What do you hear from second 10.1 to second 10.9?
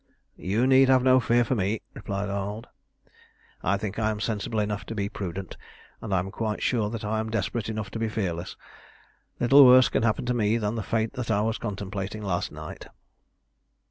to me than the